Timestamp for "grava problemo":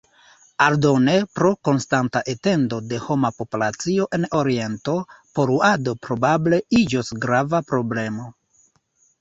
7.27-8.31